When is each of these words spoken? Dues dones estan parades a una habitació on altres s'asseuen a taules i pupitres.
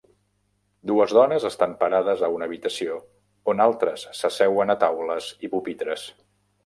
Dues 0.91 1.11
dones 1.17 1.43
estan 1.49 1.75
parades 1.83 2.23
a 2.27 2.29
una 2.37 2.47
habitació 2.51 2.97
on 3.53 3.61
altres 3.67 4.07
s'asseuen 4.21 4.75
a 4.75 4.77
taules 4.85 5.29
i 5.49 5.53
pupitres. 5.57 6.09